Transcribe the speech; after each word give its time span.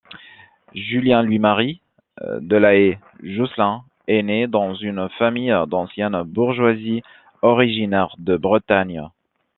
Julien-Louis-Marie 0.73 1.79
de 2.21 2.55
La 2.55 2.73
Haye-Jousselin 2.75 3.83
est 4.07 4.23
né 4.23 4.47
dans 4.47 4.73
une 4.73 5.07
famille 5.19 5.53
d'ancienne 5.67 6.23
bourgeoisie 6.23 7.03
originaire 7.43 8.15
de 8.17 8.35
Bretagne. 8.35 9.07